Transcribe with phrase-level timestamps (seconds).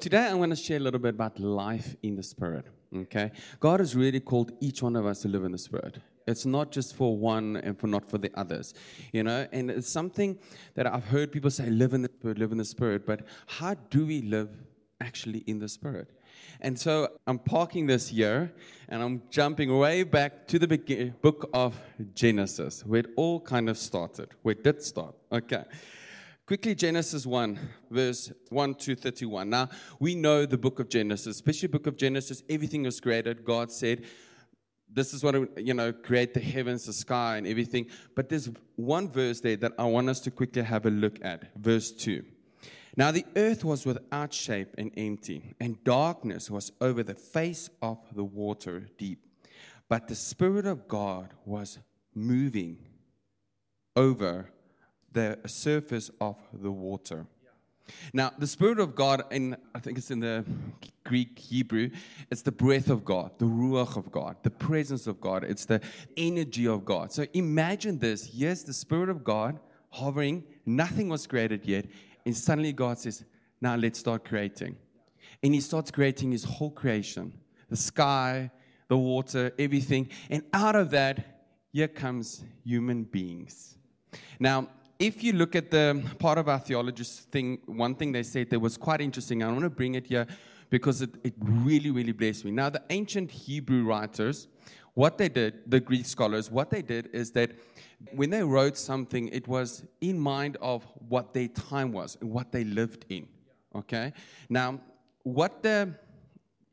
[0.00, 2.66] Today, I'm going to share a little bit about life in the Spirit.
[2.94, 3.32] Okay?
[3.60, 5.98] God has really called each one of us to live in the Spirit.
[6.26, 8.74] It's not just for one and for not for the others,
[9.12, 9.46] you know.
[9.52, 10.38] And it's something
[10.74, 13.74] that I've heard people say, "Live in the Spirit, live in the Spirit." But how
[13.74, 14.50] do we live
[15.00, 16.10] actually in the Spirit?
[16.60, 18.52] And so I'm parking this here,
[18.88, 21.80] and I'm jumping way back to the book of
[22.14, 24.28] Genesis, where it all kind of started.
[24.42, 25.14] Where it did start.
[25.30, 25.64] Okay.
[26.46, 27.58] Quickly, Genesis 1,
[27.90, 29.50] verse 1 to 31.
[29.50, 29.68] Now,
[29.98, 33.44] we know the book of Genesis, especially the book of Genesis, everything was created.
[33.44, 34.04] God said,
[34.88, 37.86] this is what, you know, create the heavens, the sky, and everything.
[38.14, 41.50] But there's one verse there that I want us to quickly have a look at.
[41.56, 42.24] Verse 2.
[42.96, 47.98] Now the earth was without shape and empty, and darkness was over the face of
[48.14, 49.18] the water deep.
[49.88, 51.80] But the Spirit of God was
[52.14, 52.78] moving
[53.96, 54.50] over
[55.16, 57.26] the surface of the water.
[58.12, 60.44] Now, the Spirit of God, in I think it's in the
[61.04, 61.88] Greek Hebrew,
[62.30, 65.80] it's the breath of God, the Ruach of God, the presence of God, it's the
[66.18, 67.12] energy of God.
[67.12, 69.58] So imagine this yes, the Spirit of God
[69.88, 71.86] hovering, nothing was created yet,
[72.26, 73.24] and suddenly God says,
[73.62, 74.76] Now let's start creating.
[75.42, 77.32] And He starts creating His whole creation
[77.70, 78.50] the sky,
[78.88, 80.10] the water, everything.
[80.28, 81.16] And out of that,
[81.72, 83.76] here comes human beings.
[84.38, 88.50] Now, if you look at the part of our theologist thing, one thing they said
[88.50, 90.26] that was quite interesting, I want to bring it here
[90.70, 92.50] because it, it really, really blessed me.
[92.50, 94.48] Now, the ancient Hebrew writers,
[94.94, 97.52] what they did, the Greek scholars, what they did is that
[98.12, 102.52] when they wrote something, it was in mind of what their time was and what
[102.52, 103.28] they lived in.
[103.74, 104.12] Okay?
[104.48, 104.80] Now,
[105.22, 105.94] what the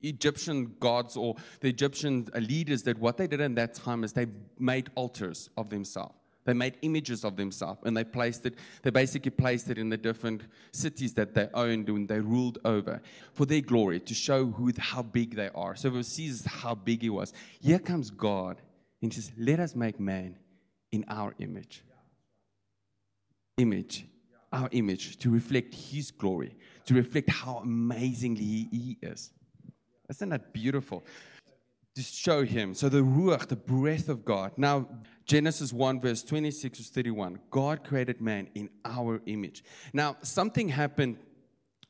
[0.02, 4.28] Egyptian gods or the Egyptian leaders did, what they did in that time is they
[4.60, 6.16] made altars of themselves.
[6.46, 9.98] They made images of themselves and they placed it, they basically placed it in the
[9.98, 13.02] different cities that they owned and they ruled over
[13.34, 15.76] for their glory to show who, how big they are.
[15.76, 17.34] So it sees how big he was.
[17.62, 18.62] Here comes God
[19.02, 20.38] and he says, Let us make man
[20.92, 21.84] in our image.
[23.58, 24.06] Image,
[24.52, 29.32] our image, to reflect his glory, to reflect how amazingly he is.
[30.10, 31.06] Isn't that beautiful?
[31.96, 32.74] To show him.
[32.74, 34.54] So the Ruach, the breath of God.
[34.58, 34.88] Now,
[35.26, 37.40] Genesis 1, verse 26 to 31.
[37.50, 39.64] God created man in our image.
[39.94, 41.18] Now, something happened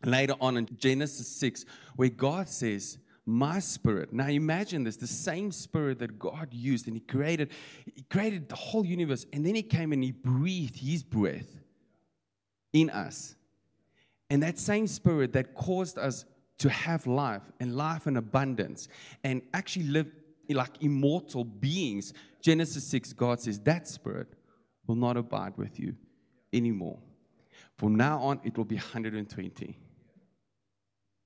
[0.06, 1.66] later on in Genesis 6
[1.96, 4.12] where God says, my spirit.
[4.12, 7.52] Now imagine this, the same spirit that God used and He created,
[7.86, 11.60] He created the whole universe, and then He came and He breathed His breath
[12.74, 13.36] in us.
[14.30, 16.26] And that same spirit that caused us
[16.60, 18.88] to have life and life in abundance
[19.24, 20.12] and actually live
[20.50, 22.14] like immortal beings.
[22.42, 24.28] Genesis 6, God says that spirit
[24.88, 25.96] will not abide with you
[26.52, 27.00] anymore.
[27.78, 29.78] From now on, it will be 120.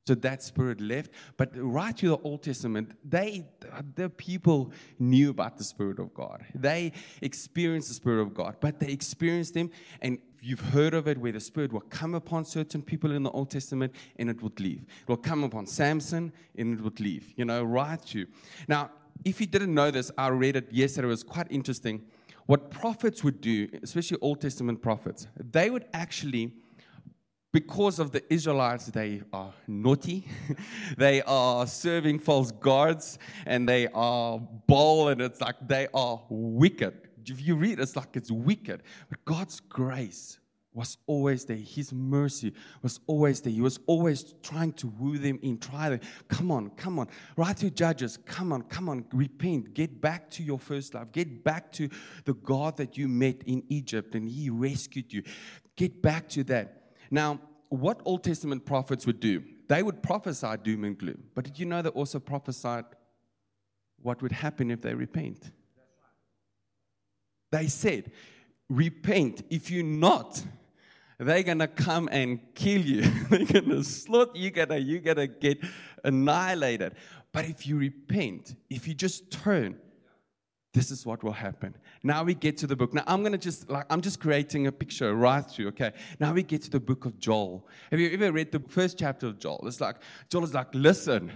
[0.08, 1.12] So that spirit left.
[1.36, 3.46] But right through the Old Testament, they
[3.96, 6.46] the people knew about the Spirit of God.
[6.56, 9.70] They experienced the Spirit of God, but they experienced Him.
[10.02, 13.32] And you've heard of it where the Spirit will come upon certain people in the
[13.32, 14.86] Old Testament and it would leave.
[15.02, 17.34] It will come upon Samson and it would leave.
[17.36, 18.28] You know, right through.
[18.68, 18.92] Now,
[19.26, 21.08] if you didn't know this, I read it yesterday.
[21.08, 22.04] It was quite interesting.
[22.46, 26.54] What prophets would do, especially Old Testament prophets, they would actually
[27.54, 30.28] because of the Israelites, they are naughty,
[30.98, 34.38] they are serving false gods, and they are
[34.68, 37.07] bold, and it's like they are wicked.
[37.30, 38.84] If you read, it's like it's wicked.
[39.10, 40.40] But God's grace
[40.78, 41.58] was always there.
[41.58, 43.52] His mercy was always there.
[43.52, 46.02] He was always trying to woo them in, try them.
[46.28, 47.08] Come on, come on.
[47.36, 49.74] Right to Judges, come on, come on, repent.
[49.74, 51.12] Get back to your first love.
[51.12, 51.90] Get back to
[52.26, 55.24] the God that you met in Egypt and He rescued you.
[55.76, 56.92] Get back to that.
[57.10, 57.40] Now,
[57.70, 61.24] what Old Testament prophets would do, they would prophesy doom and gloom.
[61.34, 62.86] But did you know they also prophesied
[64.04, 65.52] what would happen if they repent?
[67.52, 68.12] They said,
[68.70, 69.44] Repent.
[69.50, 70.44] If you're not,
[71.20, 73.02] they're gonna come and kill you.
[73.30, 74.52] they're gonna slaughter you.
[74.52, 75.60] Gonna you're gonna get
[76.04, 76.96] annihilated.
[77.32, 79.78] But if you repent, if you just turn,
[80.74, 81.76] this is what will happen.
[82.04, 82.94] Now we get to the book.
[82.94, 85.70] Now I'm gonna just like I'm just creating a picture right through.
[85.70, 85.94] Okay.
[86.20, 87.68] Now we get to the book of Joel.
[87.90, 89.64] Have you ever read the first chapter of Joel?
[89.66, 89.96] It's like
[90.30, 91.32] Joel is like, listen,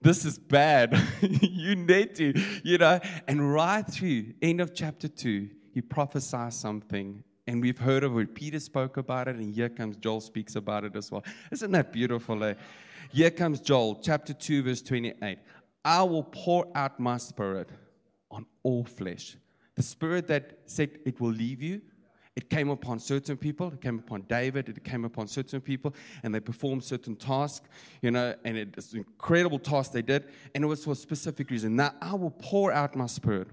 [0.00, 0.98] this is bad.
[1.20, 2.32] you need to,
[2.64, 2.98] you know.
[3.28, 7.22] And right through end of chapter two, he prophesies something.
[7.46, 8.34] And we've heard of it.
[8.34, 11.24] Peter spoke about it, and here comes Joel speaks about it as well.
[11.50, 12.42] Isn't that beautiful?
[12.44, 12.54] Eh?
[13.12, 15.38] Here comes Joel, chapter 2, verse 28.
[15.84, 17.70] I will pour out my spirit
[18.30, 19.36] on all flesh.
[19.74, 21.80] The spirit that said it will leave you
[22.36, 26.34] It came upon certain people, it came upon David, it came upon certain people, and
[26.34, 27.68] they performed certain tasks,
[28.02, 31.50] you know, and it's an incredible task they did, and it was for a specific
[31.50, 31.74] reason.
[31.76, 33.48] Now I will pour out my spirit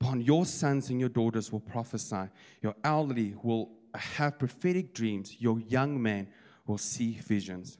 [0.00, 2.28] upon your sons and your daughters will prophesy,
[2.62, 6.28] your elderly will have prophetic dreams, your young men
[6.66, 7.78] will see visions.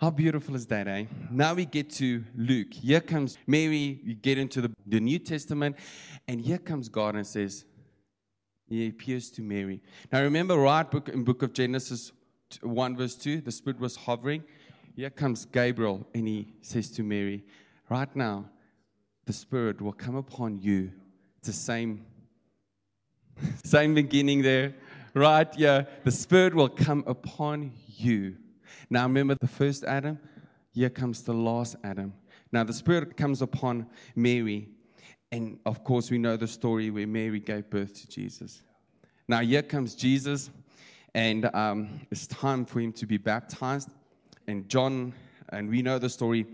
[0.00, 1.04] How beautiful is that, eh?
[1.30, 2.72] Now we get to Luke.
[2.72, 4.00] Here comes Mary.
[4.02, 5.76] You get into the, the New Testament,
[6.26, 7.66] and here comes God and says,
[8.66, 9.82] He appears to Mary.
[10.10, 12.12] Now remember, right book in book of Genesis
[12.62, 14.42] 1, verse 2, the Spirit was hovering.
[14.96, 17.44] Here comes Gabriel, and he says to Mary,
[17.90, 18.46] Right now,
[19.30, 20.90] the Spirit will come upon you.
[21.38, 22.04] It's the same,
[23.64, 24.74] same beginning there,
[25.14, 25.48] right?
[25.56, 28.36] Yeah, the Spirit will come upon you
[28.90, 30.18] now remember the first Adam?
[30.72, 32.12] Here comes the last Adam.
[32.50, 33.86] Now the Spirit comes upon
[34.16, 34.68] Mary.
[35.30, 38.62] And of course, we know the story where Mary gave birth to Jesus.
[39.28, 40.50] Now here comes Jesus,
[41.14, 43.90] and um, it's time for him to be baptized.
[44.48, 45.14] And John,
[45.52, 46.46] and we know the story.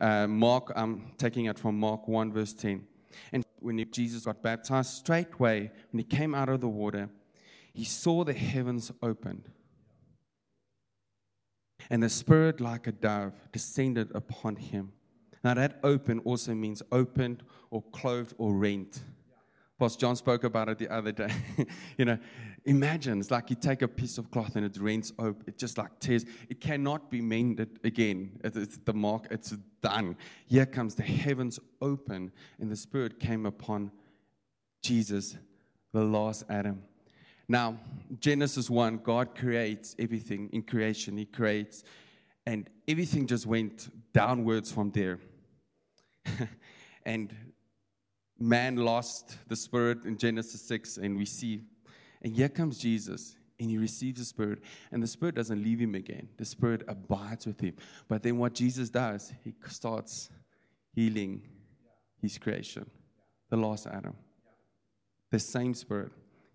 [0.00, 2.84] Uh, Mark, I'm taking it from Mark 1, verse 10.
[3.32, 7.10] And when Jesus got baptized, straightway, when he came out of the water,
[7.72, 9.48] he saw the heavens opened
[11.90, 14.92] and the Spirit, like a dove, descended upon him.
[15.44, 19.00] Now, that open also means opened or clothed or rent.
[19.82, 21.28] Pastor John spoke about it the other day.
[21.98, 22.16] you know,
[22.64, 25.76] imagine it's like you take a piece of cloth and it rents open, it just
[25.76, 26.24] like tears.
[26.48, 28.38] It cannot be mended again.
[28.44, 29.50] It's the mark, it's
[29.80, 30.16] done.
[30.46, 32.30] Here comes the heavens open,
[32.60, 33.90] and the Spirit came upon
[34.82, 35.36] Jesus,
[35.92, 36.84] the last Adam.
[37.48, 37.76] Now,
[38.20, 41.16] Genesis 1, God creates everything in creation.
[41.16, 41.82] He creates,
[42.46, 45.18] and everything just went downwards from there.
[47.04, 47.34] and
[48.42, 51.62] man lost the Spirit in Genesis 6, and we see,
[52.22, 54.58] and here comes Jesus, and he receives the Spirit,
[54.90, 56.28] and the Spirit doesn't leave him again.
[56.36, 57.74] The Spirit abides with him.
[58.08, 60.30] But then what Jesus does, he starts
[60.94, 61.42] healing
[62.20, 62.90] his creation,
[63.50, 64.16] the lost Adam.
[65.30, 66.12] The same Spirit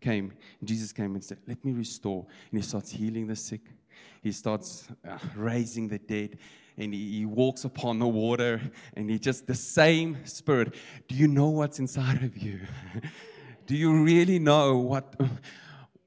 [0.08, 0.32] came,
[0.64, 2.26] Jesus came and said, Let me restore.
[2.52, 3.62] And he starts healing the sick,
[4.24, 6.38] he starts uh, raising the dead,
[6.78, 8.62] and he, he walks upon the water,
[8.96, 10.76] and he just, the same spirit.
[11.08, 12.62] Do you know what's inside of you?
[13.66, 15.14] Do you really know what?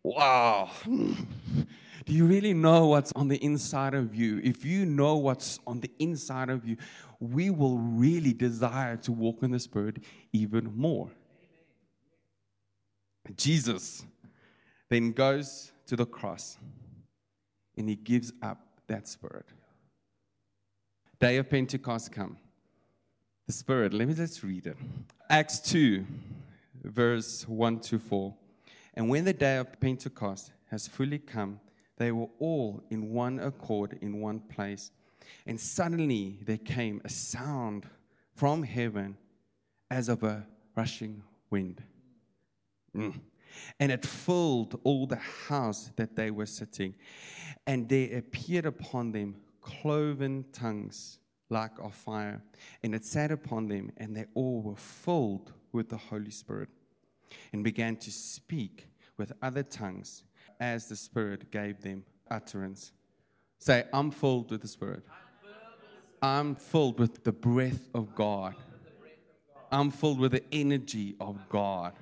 [0.03, 0.71] Wow.
[0.87, 4.41] Do you really know what's on the inside of you?
[4.43, 6.79] If you know what's on the inside of you,
[7.21, 9.99] we will really desire to walk in the Spirit
[10.33, 11.11] even more.
[13.37, 14.05] Jesus
[14.89, 16.59] then goes to the cross
[17.77, 19.47] and he gives up that spirit.
[21.19, 22.37] Day of Pentecost come.
[23.47, 24.77] The spirit, let me let's read it.
[25.29, 26.05] Acts 2,
[26.85, 28.35] verse 1 to 4.
[28.95, 31.61] And when the day of Pentecost has fully come,
[31.99, 34.91] they were all in one accord in one place.
[35.47, 37.87] And suddenly there came a sound
[38.35, 39.17] from heaven
[39.91, 41.83] as of a rushing wind
[42.97, 43.21] Mm.
[43.79, 46.95] And it filled all the house that they were sitting.
[47.67, 52.43] And there appeared upon them cloven tongues like of fire.
[52.83, 56.69] And it sat upon them, and they all were filled with the Holy Spirit
[57.53, 60.25] and began to speak with other tongues
[60.59, 62.93] as the Spirit gave them utterance.
[63.59, 65.05] Say, I'm filled with the Spirit.
[66.23, 68.55] I'm filled with the breath of God.
[69.73, 71.93] I'm filled with the energy of God.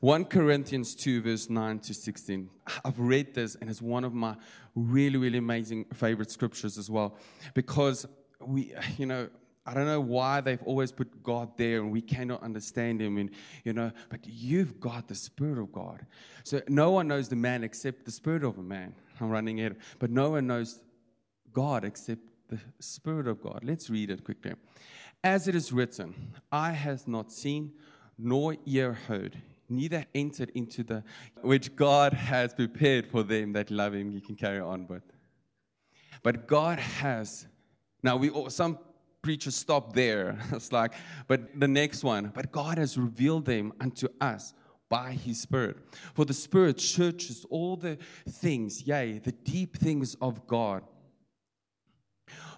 [0.00, 2.48] 1 Corinthians 2, verse 9 to 16.
[2.84, 4.36] I've read this and it's one of my
[4.74, 7.16] really, really amazing favorite scriptures as well.
[7.54, 8.06] Because
[8.40, 9.28] we, you know,
[9.66, 13.30] I don't know why they've always put God there and we cannot understand Him, and
[13.64, 16.06] you know, but you've got the Spirit of God.
[16.42, 18.94] So no one knows the man except the Spirit of a man.
[19.20, 20.80] Eye'm running ahead, but no one knows
[21.52, 23.60] God except the Spirit of God.
[23.62, 24.54] Let's read it quickly.
[25.22, 26.14] As it is written,
[26.50, 27.72] I has not seen,
[28.16, 29.36] nor ear heard,
[29.68, 31.02] neither entered into the
[31.42, 34.10] which God has prepared for them that love Him.
[34.10, 35.02] You can carry on, but
[36.22, 37.46] but God has.
[38.02, 38.78] Now we oh, some
[39.22, 40.38] preachers stop there.
[40.52, 40.94] It's like,
[41.26, 44.54] but the next one, but God has revealed them unto us
[44.88, 45.76] by his Spirit.
[46.14, 47.98] For the Spirit searches all the
[48.28, 50.82] things, yea, the deep things of God.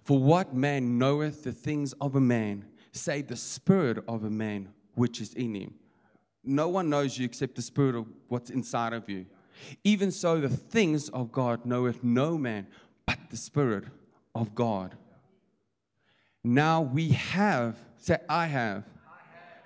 [0.02, 4.69] For what man knoweth the things of a man, save the Spirit of a man
[4.95, 5.75] which is in him?
[6.42, 9.26] No one knows you except the Spirit of what's inside of you.
[9.85, 12.66] Even so, the things of God knoweth no man
[13.06, 13.85] but the Spirit
[14.35, 14.97] of God.
[16.42, 18.85] Now we have, say, I have,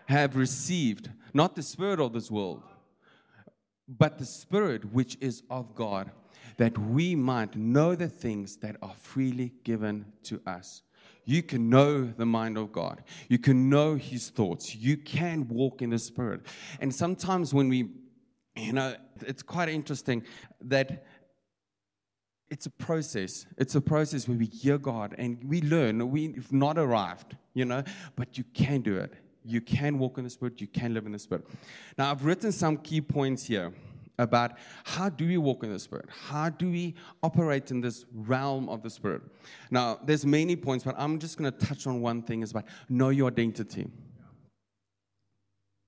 [0.06, 2.62] have received, not the Spirit of this world.
[3.86, 6.10] but the Spirit which is of God,
[6.56, 10.82] that we might know the things that are freely given to us.
[11.24, 13.02] You can know the mind of God.
[13.28, 14.74] You can know His thoughts.
[14.74, 16.42] You can walk in the Spirit.
[16.80, 17.90] And sometimes when we,
[18.56, 18.94] you know,
[19.26, 20.24] it's quite interesting
[20.60, 21.04] that
[22.50, 23.46] it's a process.
[23.58, 26.10] It's a process where we hear God and we learn.
[26.10, 27.82] We've not arrived, you know,
[28.16, 29.14] but you can do it.
[29.44, 30.60] You can walk in the Spirit.
[30.60, 31.46] You can live in the Spirit.
[31.98, 33.72] Now, I've written some key points here
[34.18, 34.52] about
[34.84, 38.82] how do we walk in the spirit how do we operate in this realm of
[38.82, 39.22] the spirit
[39.70, 42.64] now there's many points but i'm just going to touch on one thing is about
[42.88, 43.86] know your identity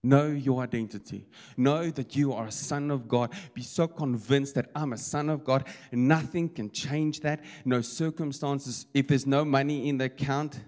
[0.06, 1.26] Know your identity.
[1.56, 3.32] Know that you are a son of God.
[3.54, 5.66] Be so convinced that I'm a son of God.
[5.90, 7.42] Nothing can change that.
[7.64, 8.86] No circumstances.
[8.94, 10.60] If there's no money in the account,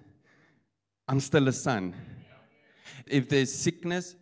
[1.06, 1.94] I'm still a son.
[3.06, 4.16] If there's sickness,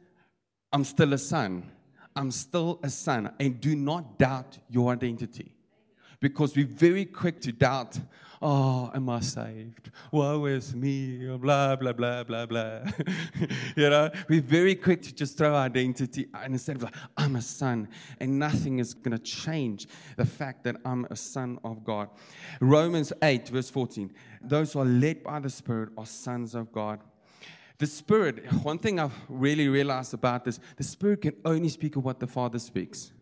[0.71, 1.73] I'm still a son.
[2.17, 3.33] I'm still a son.
[3.39, 5.53] And do not doubt your identity.
[6.19, 8.01] Because we're very quick to doubt,
[8.41, 9.91] oh, am I saved?
[10.11, 12.81] Woe is me, blah, blah, blah, blah, blah.
[13.77, 17.37] you know, we're very quick to just throw our identity and instead of like, I'm
[17.37, 21.85] a son, and nothing is going to change the fact that I'm a son of
[21.85, 22.09] God.
[22.61, 24.11] Romans 8, verse 14.
[24.41, 27.01] Those who are led by the Spirit are sons of God.
[27.79, 32.05] The Spirit, one thing I've really realized about this, the Spirit can only speak of
[32.05, 33.13] what the Father speaks.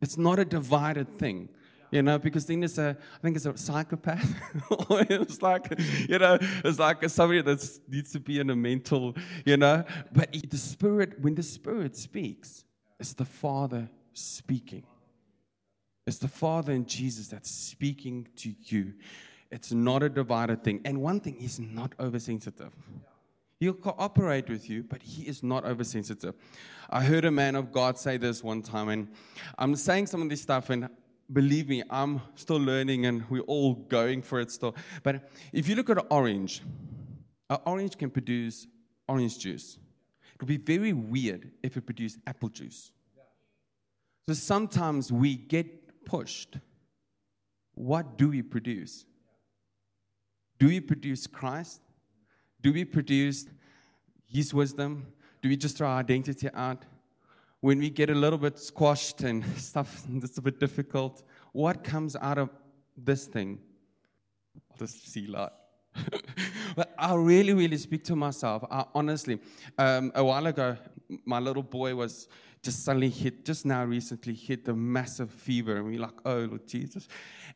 [0.00, 1.48] It's not a divided thing.
[1.90, 4.34] You know, because then it's a, I think it's a psychopath.
[4.90, 9.14] it's like, you know, it's like somebody that needs to be in a mental,
[9.44, 9.84] you know.
[10.10, 12.64] But the Spirit, when the Spirit speaks,
[12.98, 14.82] it's the Father speaking.
[16.06, 18.94] It's the Father and Jesus that's speaking to you.
[19.50, 20.80] It's not a divided thing.
[20.84, 22.72] And one thing, He's not oversensitive.
[23.64, 26.34] He'll cooperate with you, but he is not oversensitive.
[26.90, 29.08] I heard a man of God say this one time, and
[29.56, 30.90] I'm saying some of this stuff, and
[31.32, 34.76] believe me, I'm still learning, and we're all going for it still.
[35.02, 36.60] But if you look at an orange,
[37.48, 38.66] an orange can produce
[39.08, 39.78] orange juice.
[40.34, 42.92] It would be very weird if it produced apple juice.
[44.28, 46.58] So sometimes we get pushed.
[47.76, 49.06] What do we produce?
[50.58, 51.80] Do we produce Christ?
[52.64, 53.44] Do we produce
[54.26, 55.06] His wisdom?
[55.42, 56.86] Do we just throw our identity out?
[57.60, 62.16] When we get a little bit squashed and stuff that's a bit difficult, what comes
[62.16, 62.48] out of
[62.96, 63.60] this thing?
[64.70, 65.52] I'll just see lot.
[66.74, 68.64] but I really, really speak to myself.
[68.70, 69.40] I, honestly,
[69.76, 70.78] um, a while ago,
[71.26, 72.28] my little boy was
[72.62, 75.76] just suddenly hit, just now recently hit a massive fever.
[75.76, 77.08] And we're like, oh, Lord Jesus.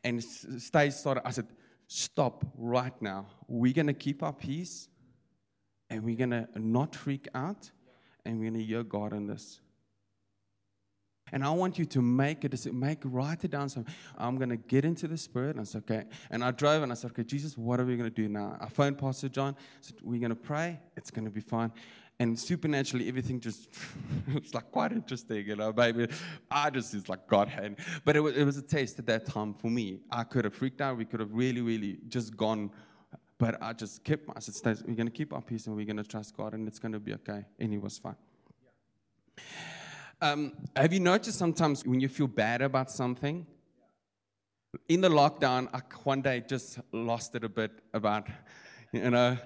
[0.03, 1.47] And stage started, I said,
[1.87, 3.25] stop right now.
[3.47, 4.87] We're going to keep our peace
[5.89, 7.71] and we're going to not freak out
[8.25, 9.59] and we're going to hear God in this.
[11.31, 13.69] And I want you to make it, make write it down.
[13.69, 13.85] So
[14.17, 15.51] I'm going to get into the spirit.
[15.51, 16.05] And I said, okay.
[16.31, 18.57] And I drove and I said, okay, Jesus, what are we going to do now?
[18.59, 19.55] I phoned Pastor John.
[19.57, 20.79] I said, we're going to pray.
[20.97, 21.71] It's going to be fine.
[22.21, 23.69] And supernaturally, everything just,
[24.27, 26.07] it's like quite interesting, you know, baby.
[26.51, 27.77] I just, it's like God had.
[28.03, 29.99] But it was, it was a test at that time for me.
[30.11, 30.97] I could have freaked out.
[30.97, 32.71] We could have really, really just gone
[33.39, 35.85] but I just kept my, I said, we're going to keep our peace and we're
[35.85, 37.45] going to trust God and it's going to be okay.
[37.57, 38.17] And he was fine.
[40.21, 43.47] Um, have you noticed sometimes when you feel bad about something?
[44.89, 48.27] In the lockdown, I one day just lost it a bit about,
[48.91, 49.37] you know,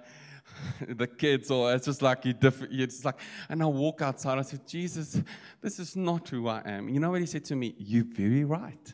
[0.88, 2.74] the kids, or it's just like you different.
[2.74, 4.40] It's like, and I walk outside.
[4.40, 5.22] I said, Jesus,
[5.62, 6.90] this is not who I am.
[6.90, 7.76] You know what he said to me?
[7.78, 8.94] You're very right.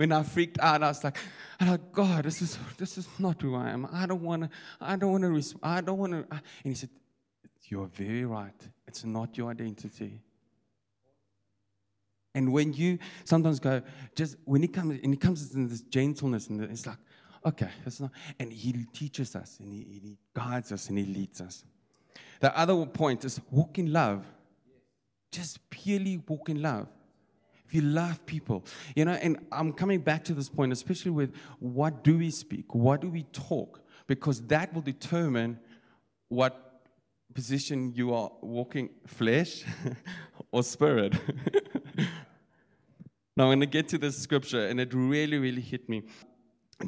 [0.00, 1.18] When I freaked out, I was like,
[1.60, 3.86] like, God, this is this is not who I am.
[3.92, 4.50] I don't want to.
[4.80, 5.58] I don't want to.
[5.62, 6.24] I don't want to.
[6.30, 6.40] And
[6.72, 6.88] he said,
[7.68, 8.54] "You're very right.
[8.88, 10.22] It's not your identity."
[12.34, 13.82] And when you sometimes go,
[14.16, 16.96] just when it comes, and it comes in this gentleness, and it's like,
[17.44, 18.12] okay, it's not.
[18.38, 21.62] And he teaches us, and he, he guides us, and he leads us.
[22.40, 24.24] The other point is walk in love.
[25.30, 26.88] Just purely walk in love
[27.70, 28.64] if you love people,
[28.96, 32.74] you know, and I'm coming back to this point, especially with what do we speak?
[32.74, 33.80] What do we talk?
[34.08, 35.56] Because that will determine
[36.30, 36.82] what
[37.32, 39.62] position you are walking flesh
[40.50, 41.12] or spirit.
[43.36, 46.02] now, I'm going to get to this scripture, and it really, really hit me.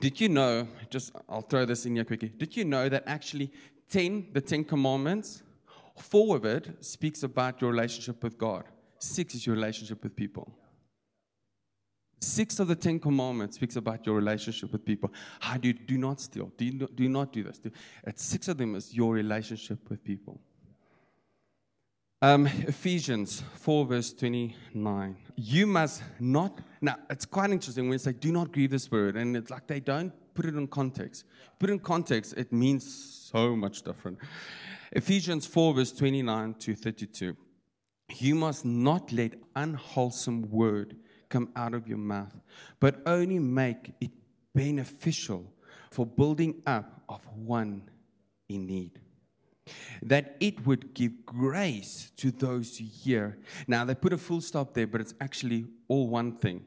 [0.00, 2.32] Did you know, just I'll throw this in here quickly.
[2.36, 3.52] Did you know that actually
[3.88, 5.44] 10, the 10 commandments,
[5.96, 8.64] four of it speaks about your relationship with God,
[8.98, 10.52] six is your relationship with people.
[12.22, 15.12] Six of the Ten Commandments speaks about your relationship with people.
[15.40, 16.52] How do you do not steal?
[16.56, 17.58] Do, you, do not do this?
[17.58, 17.70] Do,
[18.14, 20.40] six of them is your relationship with people.
[22.20, 25.16] Um, Ephesians 4, verse 29.
[25.34, 26.60] You must not.
[26.80, 29.16] Now, it's quite interesting when they say, do not grieve the Spirit.
[29.16, 31.24] And it's like they don't put it in context.
[31.58, 34.18] Put in context, it means so much different.
[34.92, 37.36] Ephesians 4, verse 29 to 32.
[38.18, 40.94] You must not let unwholesome word
[41.32, 42.34] come out of your mouth,
[42.78, 44.10] but only make it
[44.54, 45.52] beneficial
[45.90, 47.82] for building up of one
[48.48, 49.00] in need
[50.02, 53.38] that it would give grace to those who hear.
[53.66, 56.64] Now, they put a full stop there, but it's actually all one thing.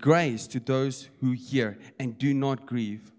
[0.00, 3.10] Grace to those who hear and do not grieve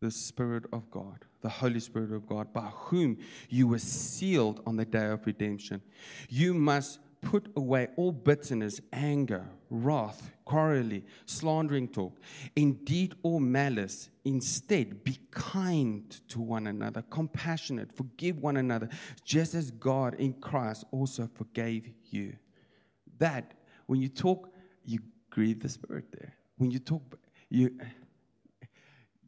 [0.00, 3.18] the Spirit of God, the Holy Spirit of God, by whom
[3.48, 5.82] you were sealed on the day of redemption.
[6.28, 12.18] You must put away all bitterness, anger, wrath, quarreling, slandering talk,
[12.56, 14.10] indeed all malice.
[14.24, 18.88] Instead, be kind to one another, compassionate, forgive one another,
[19.24, 22.34] just as God in Christ also forgave you.
[23.18, 23.54] That,
[23.86, 24.52] when you talk,
[24.84, 24.98] you
[25.30, 26.34] grieve the Spirit there.
[26.58, 27.78] When you talk, you,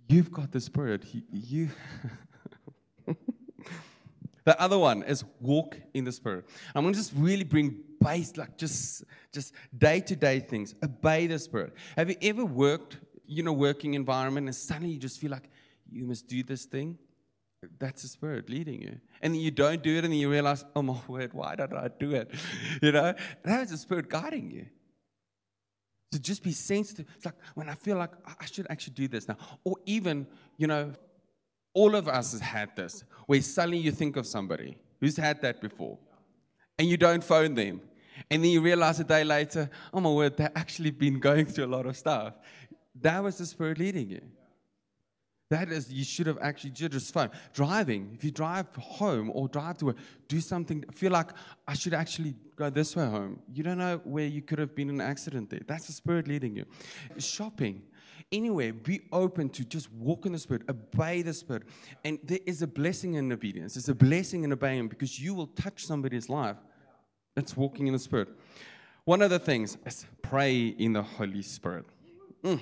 [0.08, 1.04] you've got the Spirit.
[1.14, 1.22] You.
[1.30, 1.68] you
[4.44, 6.44] The other one is walk in the Spirit.
[6.74, 10.74] I'm going to just really bring base, like just just day to day things.
[10.82, 11.72] Obey the Spirit.
[11.96, 15.48] Have you ever worked, you know, working environment, and suddenly you just feel like
[15.90, 16.98] you must do this thing?
[17.78, 20.64] That's the Spirit leading you, and then you don't do it, and then you realize,
[20.76, 22.30] oh my word, why did I do it?
[22.82, 24.66] You know, that is the Spirit guiding you.
[26.12, 27.06] To just be sensitive.
[27.16, 30.26] It's like when I feel like I should actually do this now, or even,
[30.58, 30.92] you know,
[31.74, 35.60] all of us has had this, where suddenly you think of somebody who's had that
[35.60, 35.98] before,
[36.78, 37.80] and you don't phone them.
[38.30, 41.66] And then you realize a day later, oh my word, they've actually been going through
[41.66, 42.34] a lot of stuff.
[43.00, 44.22] That was the Spirit leading you.
[45.50, 47.30] That is, you should have actually just phone.
[47.52, 51.30] Driving, if you drive home or drive to work, do something, feel like
[51.68, 53.40] I should actually go this way home.
[53.52, 55.60] You don't know where you could have been in an accident there.
[55.66, 56.64] That's the Spirit leading you.
[57.18, 57.82] Shopping,
[58.32, 61.64] anywhere, be open to just walk in the Spirit, obey the Spirit.
[62.04, 63.74] And there is a blessing in obedience.
[63.74, 66.56] There's a blessing in obeying because you will touch somebody's life.
[67.34, 68.28] That's walking in the Spirit.
[69.04, 71.86] One of the things is pray in the Holy Spirit.
[72.42, 72.60] Mm.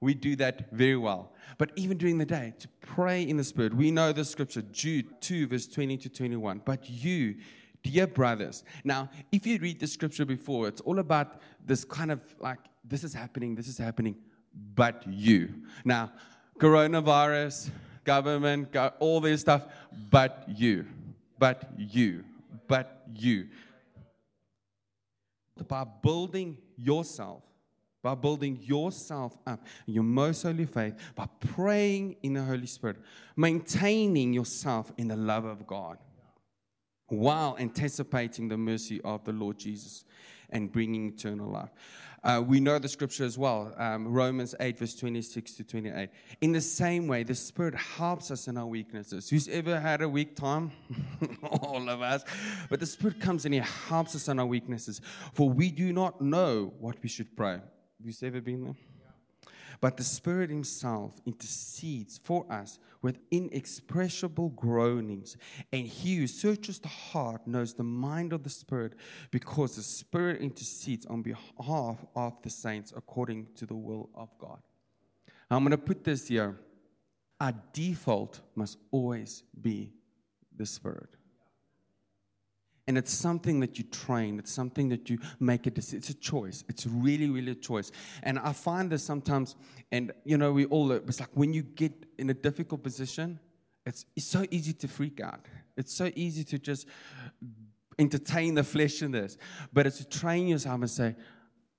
[0.00, 1.32] We do that very well.
[1.58, 5.20] But even during the day, to pray in the Spirit, we know the scripture, Jude
[5.20, 6.62] 2, verse 20 to 21.
[6.64, 7.36] But you,
[7.82, 8.64] dear brothers.
[8.84, 13.04] Now, if you read the scripture before, it's all about this kind of like, this
[13.04, 14.16] is happening, this is happening
[14.52, 15.54] but you.
[15.84, 16.12] Now,
[16.58, 17.70] coronavirus,
[18.04, 19.66] government, all this stuff,
[20.10, 20.86] but you,
[21.38, 22.24] but you,
[22.66, 23.48] but you.
[25.68, 27.42] By building yourself,
[28.02, 32.96] by building yourself up in your most holy faith, by praying in the Holy Spirit,
[33.36, 35.98] maintaining yourself in the love of God,
[37.08, 40.04] while anticipating the mercy of the Lord Jesus
[40.52, 41.70] and bringing eternal life.
[42.22, 46.10] Uh, we know the scripture as well, um, Romans 8, verse 26 to 28.
[46.42, 49.30] In the same way, the Spirit helps us in our weaknesses.
[49.30, 50.70] Who's ever had a weak time?
[51.42, 52.22] All of us.
[52.68, 55.00] But the Spirit comes and He helps us in our weaknesses.
[55.32, 57.52] For we do not know what we should pray.
[57.52, 57.62] Have
[58.02, 58.74] you ever been there?
[59.80, 65.36] But the Spirit Himself intercedes for us with inexpressible groanings.
[65.72, 68.94] And He who searches the heart knows the mind of the Spirit,
[69.30, 74.60] because the Spirit intercedes on behalf of the saints according to the will of God.
[75.50, 76.60] I'm going to put this here.
[77.40, 79.94] Our default must always be
[80.54, 81.16] the Spirit.
[82.90, 84.40] And it's something that you train.
[84.40, 85.98] It's something that you make a decision.
[85.98, 86.64] It's a choice.
[86.68, 87.92] It's really, really a choice.
[88.24, 89.54] And I find this sometimes,
[89.92, 93.38] and you know, we all, it's like when you get in a difficult position,
[93.86, 95.46] it's, it's so easy to freak out.
[95.76, 96.88] It's so easy to just
[97.96, 99.38] entertain the flesh in this.
[99.72, 101.14] But it's to train yourself and say,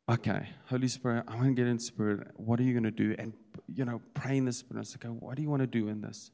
[0.08, 2.30] okay, Holy Spirit, I want to get in spirit.
[2.38, 3.18] What are you going to do?
[3.20, 3.34] And,
[3.68, 4.78] you know, pray in the spirit.
[4.78, 6.32] And say, okay, what do you want to do in this?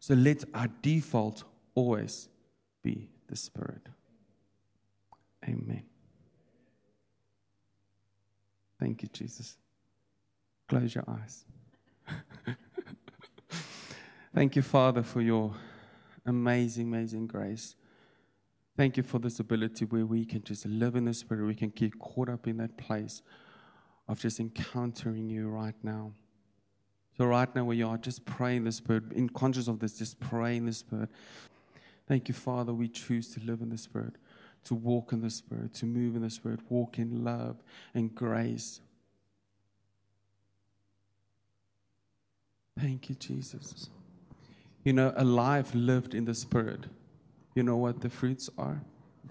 [0.00, 1.44] So let our default
[1.74, 2.28] always
[2.82, 3.88] be the spirit.
[5.44, 5.84] Amen.
[8.78, 9.56] Thank you, Jesus.
[10.68, 11.44] Close your eyes.
[14.34, 15.54] Thank you, Father, for your
[16.26, 17.76] amazing, amazing grace.
[18.76, 21.46] Thank you for this ability where we can just live in the Spirit.
[21.46, 23.22] We can get caught up in that place
[24.08, 26.12] of just encountering you right now.
[27.18, 29.12] So, right now, where you are, just pray in the Spirit.
[29.12, 31.10] In conscious of this, just pray in the Spirit.
[32.08, 32.72] Thank you, Father.
[32.72, 34.16] We choose to live in the Spirit
[34.64, 37.56] to walk in the Spirit, to move in the Spirit, walk in love
[37.94, 38.80] and grace.
[42.78, 43.90] Thank you, Jesus.
[44.84, 46.86] You know, a life lived in the Spirit,
[47.54, 48.82] you know what the fruits are?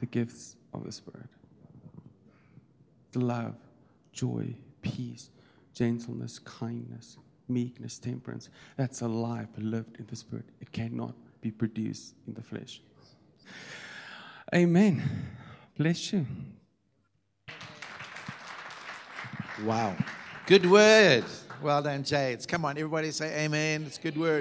[0.02, 1.30] the gifts of the Spirit
[3.14, 3.56] love,
[4.14, 5.30] joy, peace,
[5.74, 7.18] gentleness, kindness,
[7.50, 8.48] meekness, temperance.
[8.78, 10.46] That's a life lived in the Spirit.
[10.62, 12.82] It cannot be produced in the flesh.
[14.54, 15.02] Amen.
[15.78, 16.26] Bless you.
[19.64, 19.96] Wow.
[20.46, 21.24] Good word.
[21.62, 22.46] Well done, Jades.
[22.46, 23.84] Come on, everybody say amen.
[23.88, 24.30] It's good word.